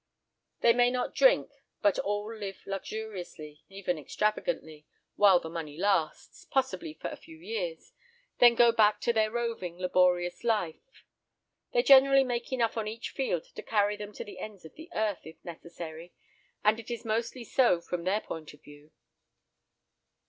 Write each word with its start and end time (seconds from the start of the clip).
They 0.61 0.73
may 0.73 0.89
not 0.89 1.13
drink, 1.13 1.51
but 1.83 1.99
all 1.99 2.33
live 2.35 2.65
luxuriously, 2.65 3.61
even 3.69 3.99
extravagantly, 3.99 4.87
while 5.15 5.39
the 5.39 5.47
money 5.47 5.77
lasts, 5.77 6.43
possibly 6.45 6.95
for 6.95 7.09
a 7.09 7.15
few 7.15 7.37
years, 7.37 7.93
then 8.39 8.55
go 8.55 8.71
back 8.71 8.99
to 9.01 9.13
their 9.13 9.29
roving, 9.29 9.77
laborious 9.77 10.43
life. 10.43 11.05
They 11.71 11.83
generally 11.83 12.23
make 12.23 12.51
enough 12.51 12.77
on 12.77 12.87
each 12.87 13.11
field 13.11 13.43
to 13.53 13.61
carry 13.61 13.95
them 13.95 14.11
to 14.13 14.23
the 14.23 14.39
ends 14.39 14.65
of 14.65 14.73
the 14.73 14.89
earth, 14.91 15.23
if 15.27 15.35
necessary, 15.45 16.13
and 16.63 16.79
it 16.79 16.89
is 16.89 17.05
mostly 17.05 17.43
so 17.43 17.79
from 17.79 18.03
their 18.03 18.21
point 18.21 18.55
of 18.55 18.63
view. 18.63 18.89